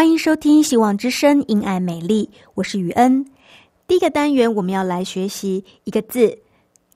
[0.00, 3.22] 欢迎收听《希望之声·因爱美丽》，我是雨恩。
[3.86, 6.38] 第一个单元我们要来学习一个字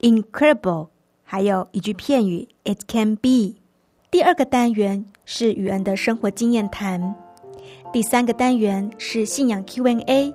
[0.00, 0.88] “incredible”，
[1.22, 3.56] 还有一句片语 “it can be”。
[4.11, 7.14] 第二个单元是雨恩的生活经验谈。
[7.92, 10.33] 第三个单元是信仰 Q&A。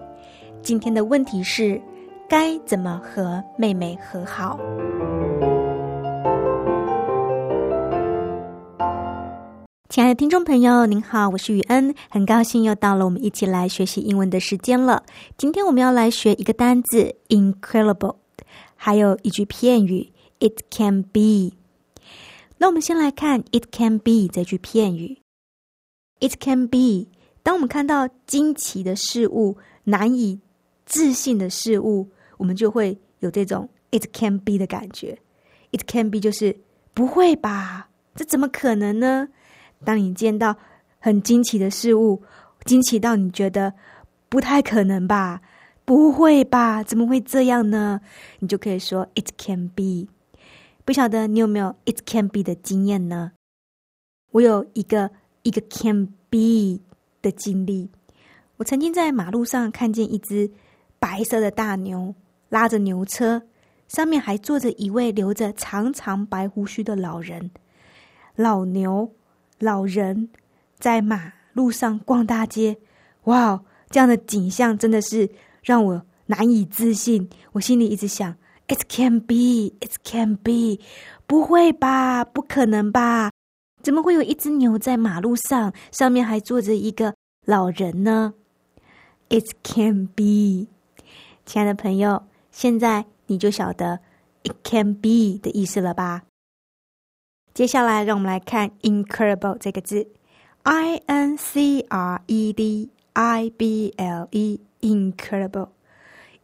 [0.61, 1.81] 今天的问题是：
[2.29, 4.59] 该怎么和妹妹和好？
[9.89, 15.03] 亲爱的听众朋友，您好，我是雨恩，很高兴又到了我们一起来学习英文的时间了。
[15.35, 18.17] 今天我们要来学一个单字 “incredible”，
[18.75, 21.55] 还有一句片语 “it can be”。
[22.59, 25.17] 那我们先来看 “it can be” 这句片语。
[26.19, 27.07] “it can be”，
[27.41, 30.39] 当我们看到惊奇的事物、难以
[30.85, 35.17] 置信的事物，我们就会有这种 “it can be” 的感觉。
[35.71, 36.55] “it can be” 就是
[36.93, 37.89] 不会吧？
[38.13, 39.27] 这怎么可能呢？
[39.85, 40.55] 当你见到
[40.99, 42.21] 很惊奇的事物，
[42.65, 43.73] 惊奇到你觉得
[44.27, 45.41] 不太可能吧？
[45.85, 46.83] 不会吧？
[46.83, 48.01] 怎么会这样呢？
[48.39, 50.07] 你就可以说 “It can be”。
[50.85, 53.31] 不晓得你有没有 “It can be” 的经验呢？
[54.31, 55.09] 我有一个
[55.43, 56.81] 一个 “can be”
[57.21, 57.89] 的经历。
[58.57, 60.51] 我曾经在马路上看见一只
[60.99, 62.13] 白色的大牛
[62.49, 63.41] 拉着牛车，
[63.87, 67.49] 上面还坐着一位留着长长白胡须的老人。
[68.35, 69.11] 老牛。
[69.59, 70.29] 老人
[70.79, 72.77] 在马路上逛大街，
[73.25, 73.61] 哇！
[73.89, 75.27] 这样的景象真的是
[75.63, 77.27] 让我难以置信。
[77.53, 78.35] 我心里一直想
[78.67, 80.79] ：“It can be, it can be，
[81.25, 82.23] 不会吧？
[82.23, 83.31] 不可能吧？
[83.81, 87.15] 怎么会有一只牛在马路上，上面还坐着一个
[87.45, 88.35] 老人呢
[89.29, 90.67] ？”It can be，
[91.45, 93.99] 亲爱的朋友，现在你就晓得
[94.43, 96.21] “it can be” 的意思了吧？
[97.53, 100.07] 接下来，让我们来看 “incredible” 这个字
[100.63, 105.69] ，i n c r e d i b l e，incredible。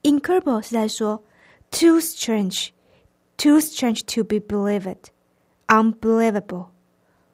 [0.01, 1.23] incredible 是在说
[1.71, 6.67] too strange，too strange to be believed，unbelievable，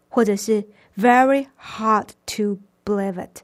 [0.09, 0.64] 或者是
[0.96, 3.42] very hard to believe it。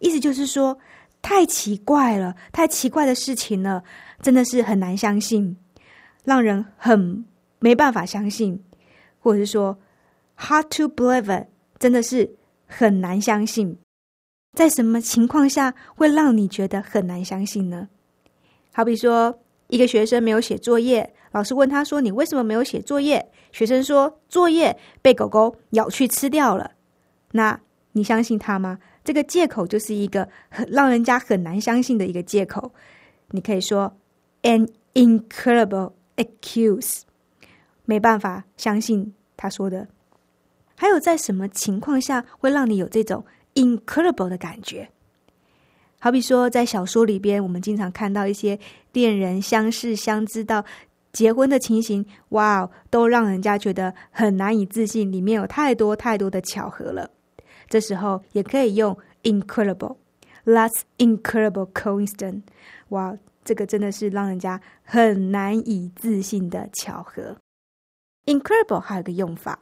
[0.00, 0.78] 意思就是说，
[1.22, 3.84] 太奇怪了，太奇怪的事情了，
[4.20, 5.56] 真的是很难相信，
[6.24, 7.24] 让人很
[7.60, 8.64] 没办法相信。
[9.20, 9.78] 或者是说
[10.36, 11.46] ，hard to believe，
[11.78, 12.28] 真的是
[12.66, 13.78] 很难相信。
[14.56, 17.88] 在什么情况下会让你觉得很难相信呢？
[18.72, 19.38] 好比说，
[19.68, 26.72] 一个学生没有写作业，老师问他说：“你为什么没有写作业？”学生说：“作业被狗狗咬去吃掉了。”
[27.32, 27.60] 那
[27.92, 28.78] 你相信他吗？
[29.04, 32.72] 这个借口就是一个很让人家很难相信的一个借口。
[33.30, 33.96] 你可以说
[34.42, 37.02] ，an incredible excuse。
[37.84, 39.88] 没办法相信他说的，
[40.76, 43.24] 还有在什么情况下会让你有这种
[43.54, 44.88] incredible 的感觉？
[45.98, 48.58] 好比说，在小说里边，我们经常看到一些
[48.92, 50.64] 恋人相识、相知到
[51.12, 57.10] 结婚的情形，哇哦，都让人家觉得很难以置信，里面有太多太多的巧合了。
[57.68, 62.42] 这时候也可以用 incredible，that's incredible coincidence。
[62.88, 67.36] 哇，这个真的是让人家很难以置信的巧合。
[68.30, 69.58] Incredible 还有个用法，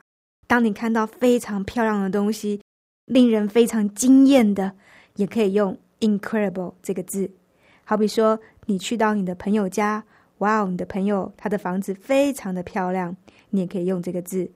[0.46, 2.60] 当你看到非常漂亮的东西，
[3.06, 4.74] 令人非常惊艳的，
[5.14, 7.30] 也可以用 incredible 这个字。
[7.84, 10.04] 好比说，你去到你的朋友家，
[10.38, 13.16] 哇哦，你的朋友他的房子非常的漂亮，
[13.48, 14.50] 你也可以用这个字。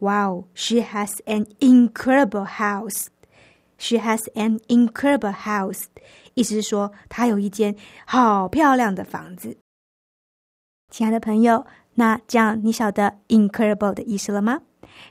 [0.00, 3.06] 哇哦，She has an incredible house.
[3.78, 5.84] She has an incredible house.
[6.34, 7.74] 意思是说，她有一间
[8.04, 9.56] 好漂亮的房子。
[10.90, 11.64] 亲爱的朋友。
[11.96, 14.60] 那这样你晓得 incredible 的意思了吗？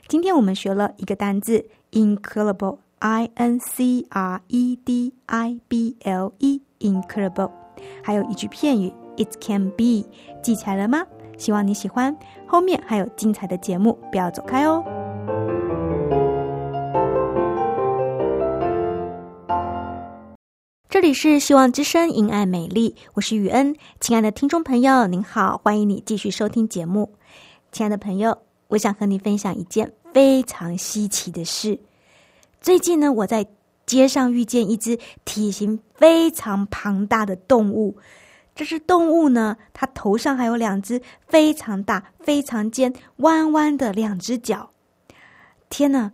[0.08, 7.50] 今天我们学了一个单字 incredible，i n c r e d i b l e，incredible，
[8.02, 10.04] 还有一句片语 it can be，
[10.42, 11.06] 记起来了吗？
[11.36, 12.16] 希望你喜欢，
[12.46, 15.03] 后面还有精彩的节目，不要走开哦。
[20.94, 23.74] 这里是希望之声，因爱美丽，我是雨恩。
[23.98, 27.12] 亲爱的听众朋友，您好，欢迎你继续收听节目。
[27.72, 28.38] 亲爱的朋友，
[28.68, 31.76] 我想和你分享一件非常稀奇的事。
[32.60, 33.44] 最近呢，我在
[33.86, 37.96] 街上遇见一只体型非常庞大的动物。
[38.54, 44.70] 这只动物呢，它头上还有两只非常大、非常尖、弯弯的两只脚。
[45.68, 46.12] 天哪，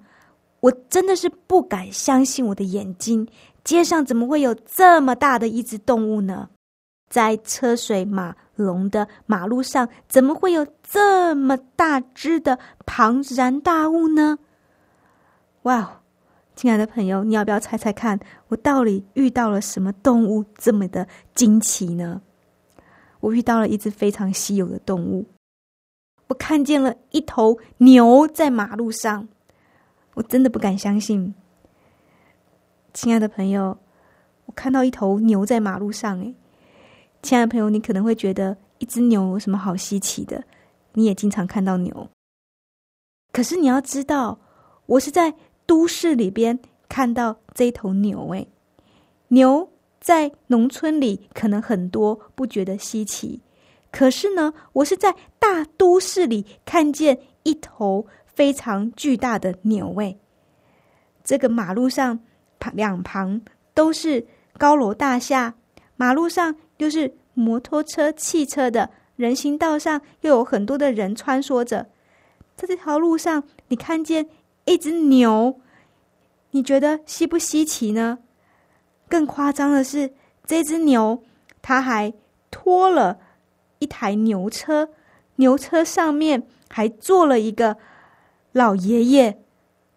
[0.61, 3.29] 我真的是不敢相信我的眼睛。
[3.71, 6.49] 街上怎么会有这么大的一只动物呢？
[7.09, 14.41] 在车水马龙的马路上，怎么会有这么大只的庞然大物呢？
[15.63, 16.03] 哇，
[16.57, 18.19] 亲爱的朋友，你要不要猜猜看，
[18.49, 21.07] 我到底遇到了什么动物这么的
[21.37, 22.21] 惊奇呢？
[23.21, 25.25] 我遇到了一只非常稀有的动物，
[26.27, 29.29] 我看见了一头牛在马路上，
[30.15, 31.33] 我真的不敢相信。
[32.93, 33.79] 亲爱的朋友，
[34.47, 36.19] 我看到一头牛在马路上。
[36.21, 36.35] 诶，
[37.23, 40.43] 亲爱的朋友，你可能会觉得一只牛有什么好稀奇的？
[40.95, 42.09] 你也经常看到牛。
[43.33, 44.39] 可是你要知道，
[44.87, 45.33] 我是在
[45.67, 46.59] 都市里边
[46.89, 48.29] 看到这一头牛。
[48.31, 48.49] 诶，
[49.29, 49.71] 牛
[50.01, 53.41] 在农村里可能很多，不觉得稀奇。
[53.93, 59.95] 可是呢，我是在大都市里看见一头非常巨大的牛。
[59.99, 60.19] 诶，
[61.23, 62.19] 这个马路上。
[62.75, 63.41] 两旁
[63.75, 64.27] 都是
[64.59, 65.55] 高楼大厦，
[65.97, 71.87] 马路上又是摩托车、汽车的人行道上又有很多的人穿梭着。
[72.57, 74.29] 在这条路上，你看见
[74.67, 75.61] 一只牛，
[76.51, 78.19] 你觉得稀不稀奇呢？
[79.09, 80.13] 更夸张的是，
[80.45, 81.23] 这只牛
[81.63, 82.13] 它还
[82.51, 83.19] 拖了
[83.79, 84.91] 一台牛车，
[85.37, 87.77] 牛车上面还坐了一个
[88.53, 89.41] 老爷爷。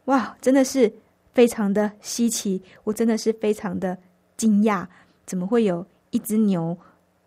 [0.05, 0.93] 哇，真的是！
[1.33, 3.97] 非常的稀奇，我真的是非常的
[4.37, 4.85] 惊讶，
[5.25, 6.77] 怎么会有一只牛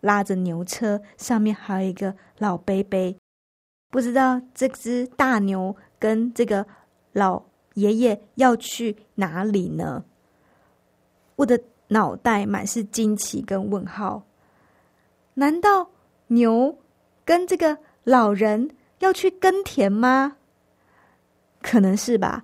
[0.01, 3.15] 拉着牛车，上面还有一个老伯伯？
[3.89, 6.65] 不知道这只大牛跟这个
[7.13, 7.43] 老
[7.75, 10.03] 爷爷要去哪里呢？
[11.35, 11.59] 我的
[11.89, 14.23] 脑袋满是惊奇跟问号。
[15.35, 15.89] 难道
[16.27, 16.77] 牛
[17.23, 18.69] 跟这个老人
[18.99, 20.37] 要去耕田吗？
[21.61, 22.43] 可能是吧。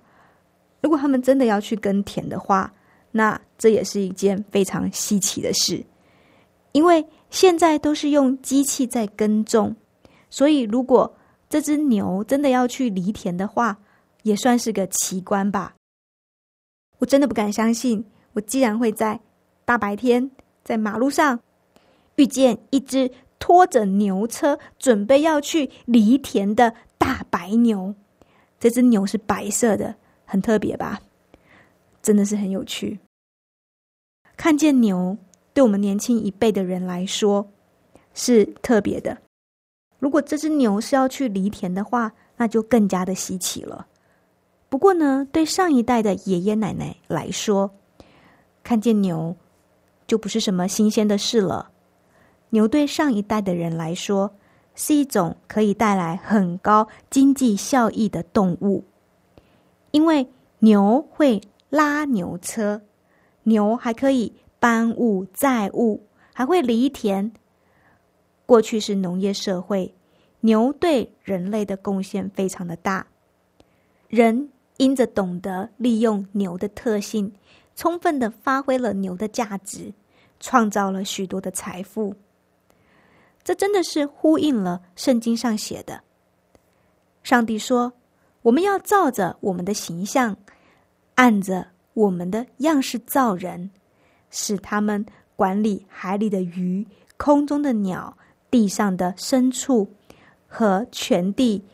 [0.84, 2.70] 如果他们真的要去耕田的话，
[3.10, 5.82] 那这也是一件非常稀奇的事，
[6.72, 9.74] 因为现在都是用机器在耕种，
[10.28, 11.10] 所以如果
[11.48, 13.78] 这只牛真的要去犁田的话，
[14.24, 15.74] 也算是个奇观吧。
[16.98, 18.04] 我真的不敢相信，
[18.34, 19.18] 我竟然会在
[19.64, 20.30] 大白天
[20.62, 21.40] 在马路上
[22.16, 27.94] 遇见一只拖着牛车准备要去犁田的大白牛，
[28.60, 29.94] 这只牛是白色的。
[30.24, 31.00] 很特别吧，
[32.02, 32.98] 真的是很有趣。
[34.36, 35.16] 看见牛，
[35.52, 37.48] 对我们年轻一辈的人来说
[38.14, 39.16] 是特别的。
[39.98, 43.86] 如果这只牛是要去犁田的话，那就更加的稀奇了。
[44.68, 47.70] 不过呢，对上一代的爷爷奶奶来说，
[48.62, 49.36] 看见牛
[50.06, 51.70] 就不是什么新鲜的事了。
[52.50, 54.34] 牛对上一代的人来说，
[54.74, 58.84] 是一种可以带来很高经济效益的动物。
[59.94, 62.82] 因为牛会拉牛车，
[63.44, 67.30] 牛还可以搬物载物，还会犁田。
[68.44, 69.94] 过去是农业社会，
[70.40, 73.06] 牛对人类的贡献非常的大。
[74.08, 77.32] 人因着懂得利用牛的特性，
[77.76, 79.94] 充分的发挥了牛的价值，
[80.40, 82.12] 创造了许多的财富。
[83.44, 86.02] 这真的是呼应了圣经上写的。
[87.22, 87.92] 上帝说。
[88.44, 90.36] 我们要照着我们的形象，
[91.14, 93.70] 按着我们的样式造人，
[94.28, 96.86] 使他们管理海里的鱼、
[97.16, 98.18] 空中的鸟、
[98.50, 99.90] 地上的牲畜
[100.46, 101.64] 和全地，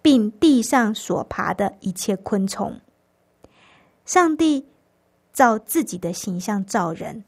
[0.00, 2.80] 并地上所爬的一切昆虫。
[4.06, 4.66] 上帝
[5.30, 7.22] 照自己的形象造人，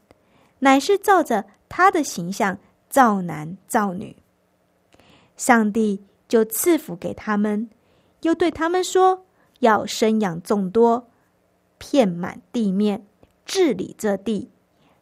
[0.57, 2.57] 乃是照着他的形象
[2.89, 4.17] 造男造女。
[5.35, 7.69] 上帝就赐福给他们。
[8.27, 9.25] 又对他们说
[9.59, 11.07] ：“要生养众多，
[11.77, 13.05] 遍满地面，
[13.45, 14.49] 治理这地；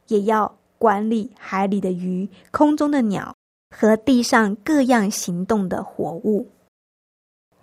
[0.10, 3.36] 也要管理海里的鱼、空中的鸟
[3.76, 6.52] 和地上各样行动的活物。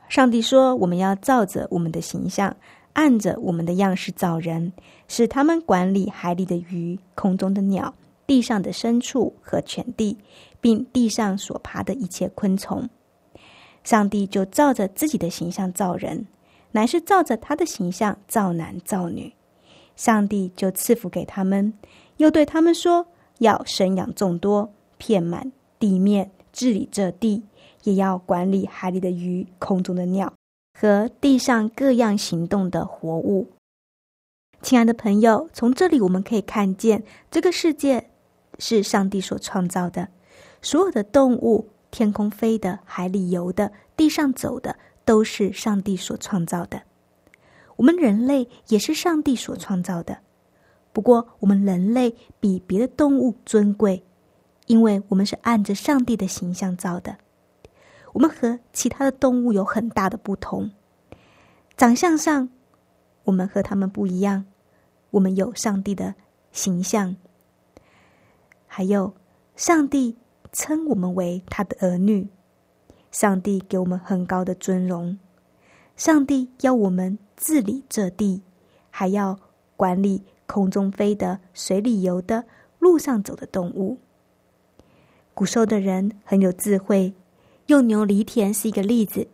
[0.08, 2.56] 上帝说：“我们要照着我们的形象，
[2.94, 4.72] 按着我们的样式造人，
[5.06, 7.94] 使他们管理海里的鱼、空中的鸟、
[8.26, 10.18] 地上的牲畜和全地，
[10.60, 12.90] 并地上所爬的一切昆虫。”
[13.84, 16.26] 上帝就照着自己的形象造人，
[16.72, 19.32] 乃是照着他的形象造男造女。
[19.96, 21.72] 上帝就赐福给他们，
[22.16, 23.06] 又对他们说
[23.38, 27.42] ：“要生养众多，遍满地面，治理这地。”
[27.84, 30.32] 也要管理海里的鱼、空中的鸟
[30.78, 33.48] 和地上各样行动的活物。
[34.60, 38.08] 亲爱的朋友，从这里我们可以看见，这个世界
[38.60, 40.06] 是上帝所创造的。
[40.60, 46.82] 所有的动物，天空飞的、海里游的、地上走的，都是上帝所创造的。
[47.76, 50.18] 我们人类也是上帝所创造的。
[50.92, 54.02] 不过，我们人类比别的动物尊贵，
[54.66, 57.18] 因为我们是按着上帝的形象造的。
[58.14, 60.70] 我们和其他的动物有很大的不同，
[61.76, 62.48] 长相上，
[63.24, 64.44] 我们和他们不一样。
[65.12, 66.14] 我们有上帝的
[66.52, 67.16] 形象，
[68.66, 69.14] 还有
[69.56, 70.16] 上帝
[70.52, 72.28] 称我们为他的儿女，
[73.10, 75.18] 上帝给我们很高的尊荣，
[75.96, 78.42] 上帝要我们治理这地，
[78.90, 79.38] 还要
[79.76, 82.44] 管理空中飞的、水里游的、
[82.78, 83.98] 路上走的动物。
[85.34, 87.14] 古时候的人很有智慧。
[87.66, 89.28] 用牛犁田是一个例子，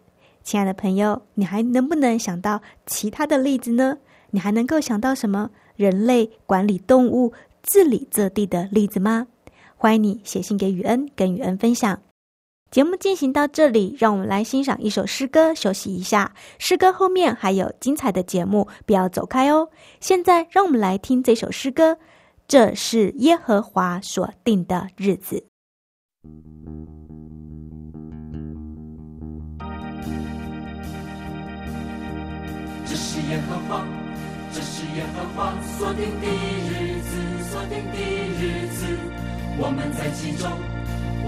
[0.45, 3.99] 亲爱的朋友，你还能不能想到其他的例子呢？
[4.31, 7.33] 你还能够想到什么人类管理动物、
[7.63, 9.27] 治理这地的例子吗？
[9.81, 12.03] 欢迎你写信给雨恩，跟雨恩分享。
[12.69, 16.35] 节目进行到这里，让我们来欣赏一首诗歌，休息一下。
[16.59, 19.69] 诗歌后面还有精彩的节目，不要走开哦。
[20.01, 21.97] 现在让我们来听这首诗歌，
[22.49, 25.47] 这是耶和华所定的日子。
[32.85, 33.87] 这是耶和华，
[34.53, 36.27] 这是耶和华所定的
[36.67, 37.97] 日子，所定的
[38.41, 38.87] 日子，
[39.61, 40.49] 我们在其中，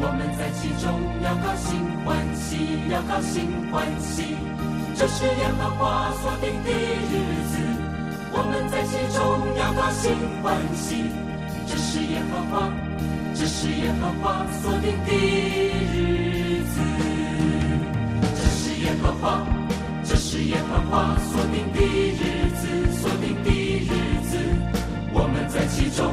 [0.01, 0.87] 我们在其中
[1.23, 4.37] 要高兴欢喜，要高兴欢喜。
[4.95, 7.13] 这是耶和华所定的日
[7.51, 7.59] 子，
[8.33, 9.19] 我们在其中
[9.59, 11.11] 要高兴欢喜。
[11.67, 12.71] 这是耶和华，
[13.35, 15.11] 这是耶和华所定的
[15.91, 16.81] 日子，
[18.37, 19.43] 这是耶和华。
[20.05, 22.63] 这是耶和华所定的日子，
[23.01, 23.91] 所定的日
[24.29, 24.39] 子，
[25.13, 26.13] 我们在其中，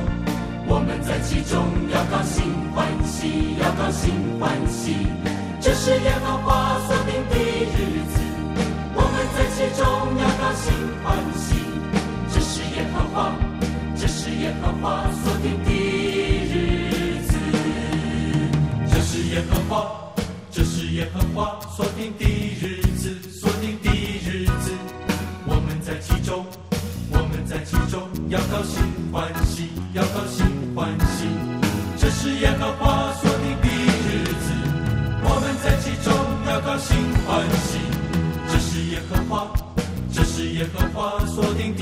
[1.08, 2.44] 在其中要高兴
[2.76, 5.08] 欢喜，要高兴欢喜。
[5.62, 8.20] 这是耶和华所定的日子，
[8.94, 9.88] 我们在其中
[10.20, 10.68] 要高兴
[11.02, 11.56] 欢喜。
[12.30, 13.32] 这是耶和华，
[13.96, 15.72] 这是耶和华所定的
[16.52, 17.32] 日子，
[18.92, 19.88] 这是耶和华，
[20.52, 22.26] 这是耶和华所定的
[22.60, 23.16] 日子。
[23.32, 23.90] 所定的
[24.28, 24.74] 日子。
[25.46, 26.46] 我们在其中，
[27.12, 28.84] 我们在其中要高兴
[32.68, 34.52] 是耶和华所定的日子，
[35.24, 36.12] 我们在其中
[36.48, 37.80] 要高兴欢喜。
[38.50, 39.48] 这是耶和华，
[40.12, 41.82] 这是耶和华所定的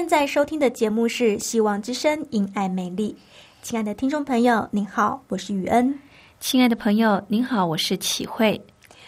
[0.00, 3.12] 现在收听的节目是《希望之声·因爱美丽》。
[3.60, 5.94] 亲爱的听众朋友，您好，我是雨恩。
[6.40, 8.58] 亲爱的朋友，您好，我是启慧。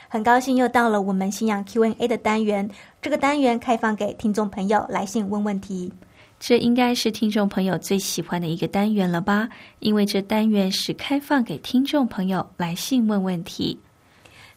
[0.06, 2.70] 很高兴又到了我们信仰 Q&A 的单元。
[3.00, 5.90] 这个单元开放给听众朋友来信问问题。
[6.38, 9.48] 这应该是听众朋友最喜欢的一个单元了吧？
[9.78, 13.80] 因为这单元是开放给听众朋友来信问问题。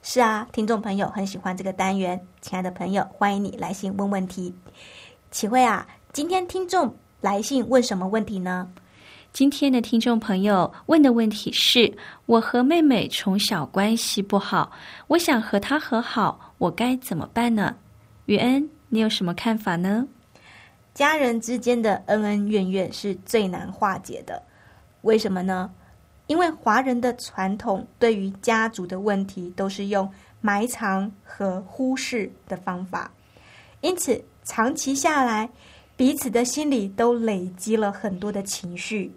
[0.01, 2.19] 是啊，听众朋友很喜欢这个单元。
[2.41, 4.53] 亲爱的朋友，欢迎你来信问问题。
[5.31, 8.71] 启慧啊，今天听众来信问什么问题呢？
[9.33, 11.93] 今天的听众朋友问的问题是：
[12.25, 14.71] 我和妹妹从小关系不好，
[15.07, 17.75] 我想和她和好，我该怎么办呢？
[18.27, 20.07] 雨恩，你有什么看法呢？
[20.93, 24.41] 家人之间的恩恩怨怨是最难化解的，
[25.01, 25.69] 为什么呢？
[26.27, 33.11] 因为华人的传统对于家族的问题都是用埋藏和忽视的方法，
[33.81, 34.23] 因此。
[34.47, 35.49] 长期下来，
[35.97, 39.11] 彼此的心里都累积了很多的情绪，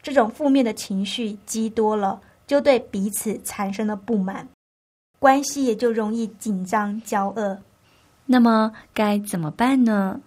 [0.00, 4.48] 这种负面的情绪积多了，就对彼此产生了不满，
[5.18, 7.58] 关系也就容易紧张交恶。
[8.26, 10.20] 那么该怎么办呢？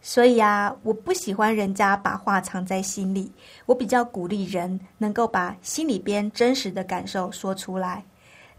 [0.00, 3.30] 所以啊，我不喜欢人家把话藏在心里，
[3.66, 8.04] 我比较鼓励人能够把心里边真实的感受说出来。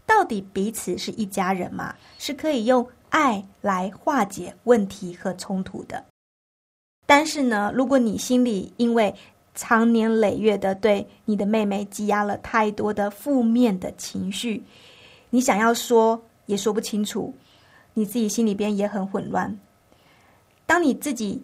[0.06, 2.86] 到底彼此是一家人嘛，是可以用。
[3.10, 6.04] 爱来化解问题和冲突的，
[7.06, 9.14] 但是呢，如果你心里因为
[9.54, 14.62] 长年累月的对你的妹妹积压了太多的负面的情绪，
[15.30, 17.34] 你想要说也说不清楚，
[17.94, 19.58] 你自己心里边也很混乱。
[20.66, 21.42] 当你自己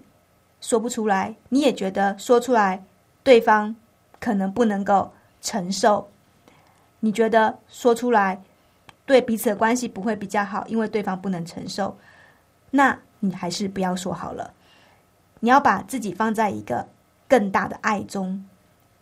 [0.61, 2.83] 说不出来，你也觉得说出来
[3.23, 3.76] 对方
[4.19, 6.09] 可能不能够承受，
[7.00, 8.43] 你觉得说出来。
[9.07, 11.99] 对彼此的关系不会比较好，因为对方不能承受。
[12.71, 14.55] 那你还是不要说好了。
[15.40, 16.87] 你要把自己放在一个
[17.28, 18.44] 更大的爱中，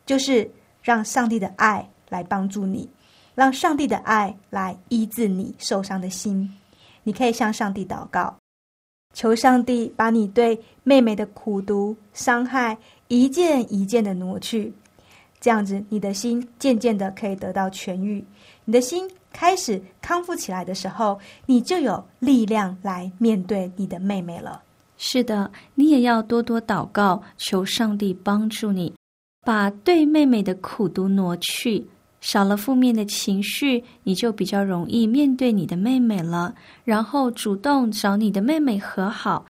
[0.07, 0.51] 就是
[0.83, 2.89] 让上帝的爱来帮助你，
[3.35, 6.51] 让上帝的爱来医治你受伤的心。
[7.03, 8.37] 你可以向上帝祷告，
[9.15, 14.73] 求上帝把你对妹妹的苦毒伤害一件一件的挪去，
[15.41, 18.25] 这样子你的心渐渐的可以得到痊愈，
[18.65, 19.09] 你的心。
[19.31, 24.63] 开始康复起来的时候，你就有力量来面对你的妹妹了。
[24.99, 28.93] 是的，你也要多多祷告，求上帝帮助你，
[29.43, 31.87] 把对妹妹的苦毒挪去，
[32.21, 36.53] 少了负面的情绪，你就比较容易面对你的妹妹了。
[36.85, 39.47] 然后主动找你的妹妹和好，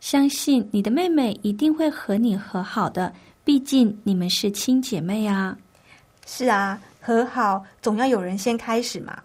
[0.00, 3.12] 相信你的妹妹一定会和你和好的，
[3.44, 5.58] 毕竟你们是亲姐妹啊。
[6.24, 6.80] 是啊。
[7.04, 9.20] 和好总要有人先开始嘛，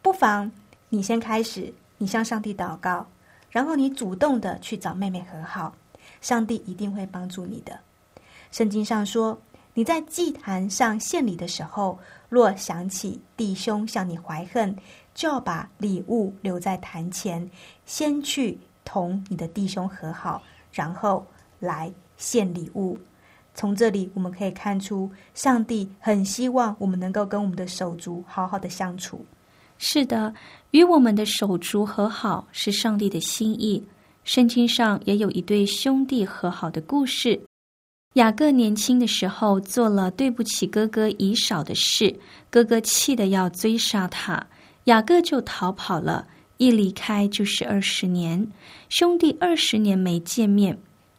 [0.00, 0.50] 不妨
[0.88, 3.06] 你先开始，你向上帝祷告，
[3.50, 5.74] 然后你主动的去找妹妹和好，
[6.20, 7.78] 上帝一定会帮助你的。
[8.50, 9.38] 圣经上说，
[9.74, 14.74] 你在祭坛上献礼的时候，若想起弟兄向你怀恨，
[15.14, 17.48] 就要把礼物留在坛前，
[17.86, 21.26] 先去同你的弟兄和好，然后
[21.58, 22.98] 来献礼物。
[23.54, 29.24] 从这里我们可以看出，上帝很希望我们能够跟我们的手足好好的相处。
[29.82, 30.32] 是的，
[30.72, 33.82] 与我们的手足和好是上帝的心意。
[34.24, 37.40] 圣经上也有一对兄弟和好的故事。
[38.14, 42.14] 雅各年轻的时候做了对不起哥哥以少的事，
[42.50, 44.46] 哥哥气得要追杀他，
[44.84, 46.26] 雅各就逃跑了。
[46.58, 48.46] 一离开就是二十年，
[48.90, 50.78] 兄弟二十年没见面，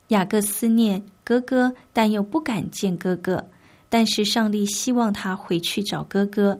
[0.09, 1.03] 雅各思念。
[1.23, 3.43] 哥哥，但又不敢见哥哥。
[3.89, 6.57] 但是上帝希望他回去找哥哥，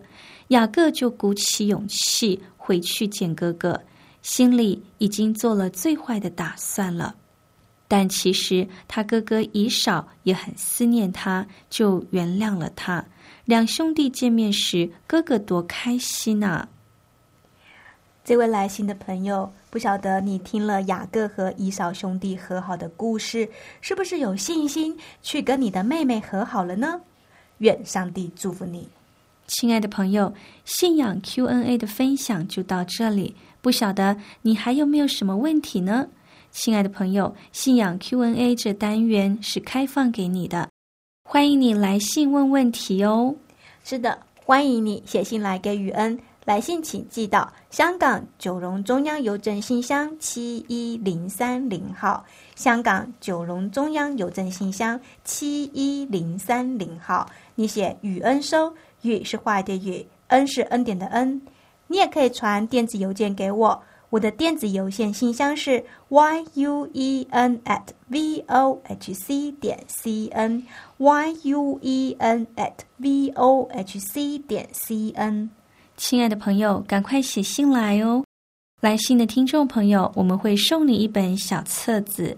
[0.52, 3.82] 雅各就鼓起勇气回去见哥哥，
[4.22, 7.16] 心里已经做了最坏的打算了。
[7.88, 13.04] 但其实他哥哥以少也很思念他，就原谅了他。
[13.46, 16.68] 两兄弟见面时，哥哥多开心啊！
[18.24, 19.52] 这位来信的朋友。
[19.70, 27.00] 不晓得你听了雅各和以扫兄弟和好的故事，是不是有信心去跟你的妹妹和好了呢？
[27.60, 28.90] 愿上帝祝福你，
[29.52, 30.34] 亲爱的朋友。
[30.64, 36.08] 信仰 Q&A 的分享就到这里，不晓得你还有没有什么问题呢？
[36.52, 40.70] 亲爱的朋友，信仰 Q&A 这单元是开放给你的，
[41.30, 43.36] 欢迎你来信问问题哦。
[43.84, 46.18] 是的，欢迎你写信来给雨恩。
[46.44, 52.26] 来信请寄到香港九龙中央邮政信箱七一零三零号。
[52.56, 57.30] 香港九龙中央邮政信箱七一零三零号。
[57.54, 61.42] 你写“雨恩收”，“雨”是坏的“雨”，“恩”是恩典的“恩”。
[61.88, 70.64] 你也可以传电子邮件给我，我的电子邮件信箱是 y u e n at v o h c 点 c n
[70.98, 75.50] y u e n at v o h c 点 c n。
[75.98, 78.24] 亲爱的朋友，赶快写信来哦！
[78.80, 82.38] 来信的听众朋友，我们会送你一本小册子。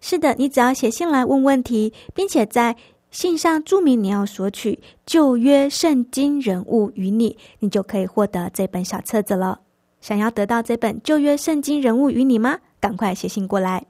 [0.00, 2.76] 是的，你只要写信来问问题，并且在
[3.14, 9.60] 信上注明你要索取旧约圣经人物与你，你就可以获得这本小册子了。
[10.00, 12.58] 想要得到这本旧约圣经人物与你吗？
[12.80, 13.86] 赶快写信过来，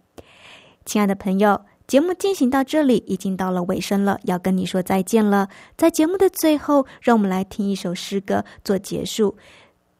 [0.84, 1.58] 亲爱的朋友。
[1.86, 5.48] 节目进行到这里，已经到了尾声了，要跟你说再见了。
[5.74, 9.34] 在节目的最后，让我们来听一首诗歌做结束。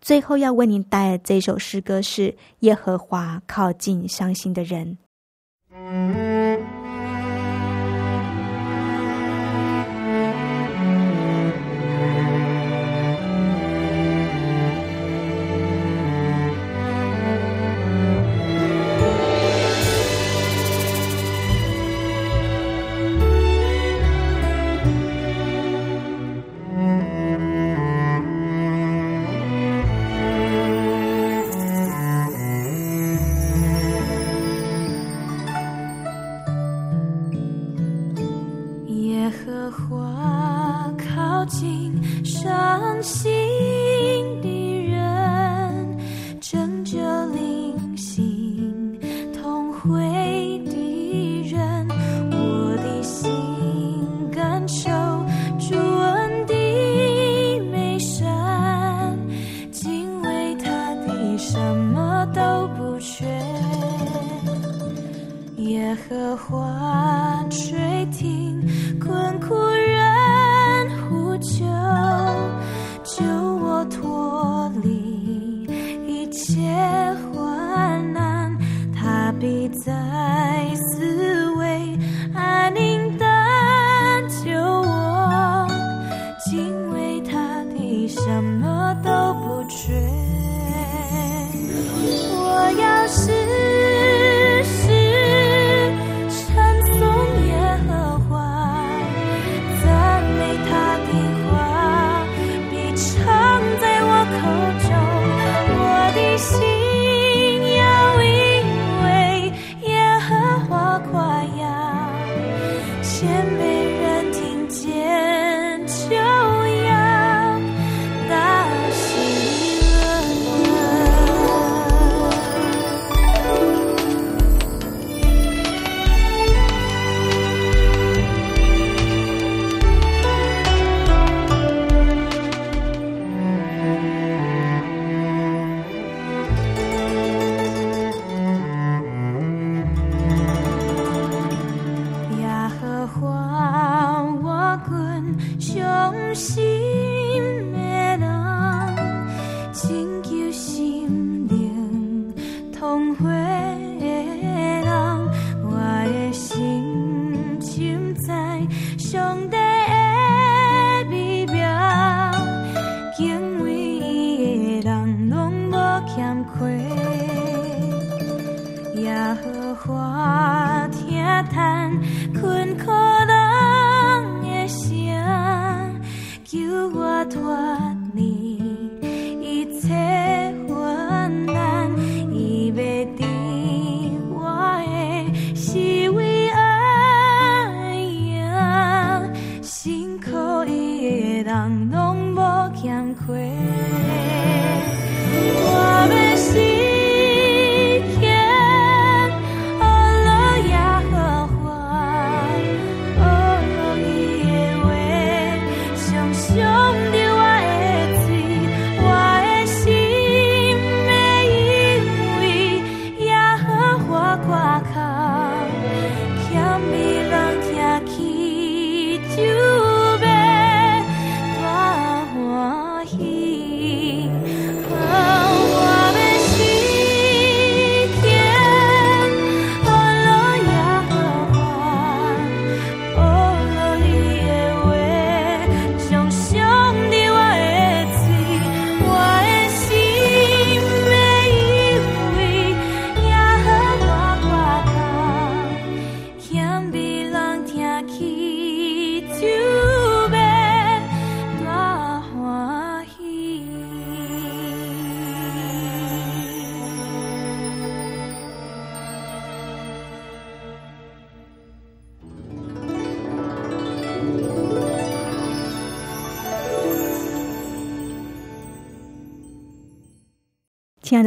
[0.02, 2.28] 最后要为您带来这首诗歌是
[2.60, 4.98] 《耶和华靠近伤心的人》。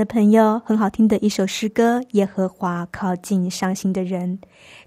[0.07, 4.39] 朋友，很好听的一首诗歌《耶和华靠近伤心的人》。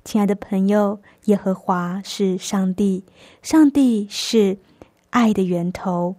[0.03, 3.05] 亲爱的朋友，耶和华是上帝，
[3.43, 4.57] 上帝是
[5.11, 6.17] 爱的源头，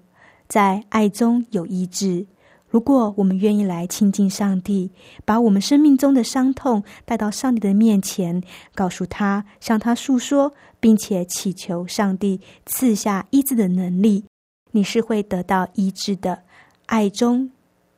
[0.48, 2.26] 在爱中有医治。
[2.70, 4.92] 如果我们愿意来亲近上帝，
[5.26, 8.42] 把我们生命中的伤痛带到上帝的面前，
[8.76, 14.24] 告诉他，向他诉说，并且祈求上帝赐下医治的能力，
[14.72, 16.44] 你是会得到医治的。
[16.86, 17.50] 爱中。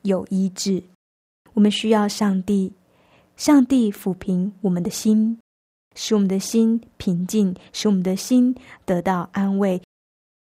[0.04, 0.84] 有医治，
[1.54, 2.72] 我们需要上帝，
[3.36, 5.38] 上帝抚平我们的心，
[5.94, 9.80] 使我们的心平静，使我们的心得到安慰。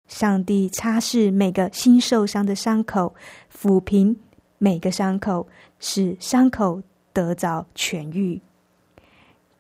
[0.09, 3.14] 上帝擦拭每个心受伤的伤口，
[3.55, 4.16] 抚平
[4.59, 5.46] 每个伤口，
[5.79, 8.40] 使伤口得着痊愈。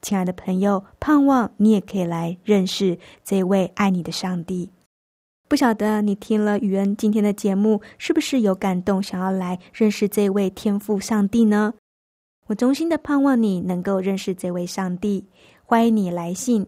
[0.02, 4.68] 亲爱的朋友，盼望你也可以来认识这位爱你的上帝。
[5.52, 11.74] 不晓得你听了雨恩今天的节目，是不是有感动，想要来认识这位天赋上帝呢？
[12.46, 15.26] 我衷心的盼望你能够认识这位上帝。
[15.62, 16.66] 欢迎你来信，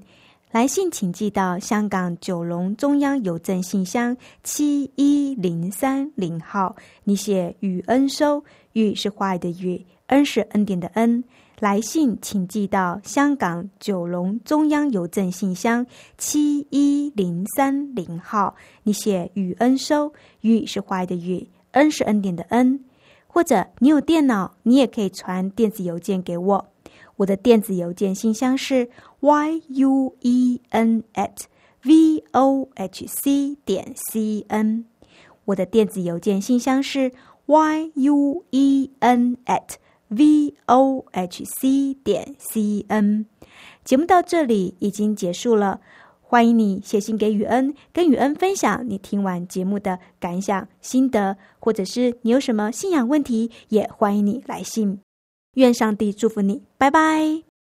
[0.51, 8.45] 来信请寄到香港九龙中央邮政信箱七一零三零号，你写雨恩收，
[8.75, 11.25] 雨是花语的雨，恩是恩典的恩。
[11.61, 15.87] 来信请寄到香港九龙中央邮政信箱
[16.19, 20.13] 七一零三零号，你写“雨恩收
[20.43, 22.85] ”，“雨”是坏的“雨”，“恩”是恩典的“恩”。
[23.27, 26.67] 或者你有电脑，你也可以传电子邮件给我。
[27.17, 28.89] 我的电子邮件信箱是
[29.21, 31.45] y u e n at
[31.83, 34.85] v o h c 点 c n。
[35.45, 37.13] 我的电子邮件信箱是
[37.47, 39.77] y u e n at。
[40.09, 43.27] V o h c 点 c n，
[43.85, 45.81] 节目到这里已经结束了。
[46.21, 55.01] 欢迎你写信给雨恩，跟雨恩分享你听完节目的感想、心得，或者是你有什么信仰问题，也欢迎你来信。
[55.55, 57.54] 愿上帝祝福你，拜拜。